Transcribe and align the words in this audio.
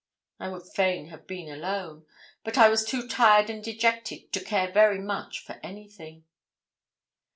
I 0.39 0.47
would 0.49 0.63
fain 0.63 1.09
have 1.09 1.27
been 1.27 1.47
alone, 1.47 2.07
but 2.43 2.57
I 2.57 2.69
was 2.69 2.83
too 2.83 3.07
tired 3.07 3.51
and 3.51 3.63
dejected 3.63 4.33
to 4.33 4.43
care 4.43 4.71
very 4.71 4.97
much 4.97 5.43
for 5.45 5.59
anything. 5.61 6.25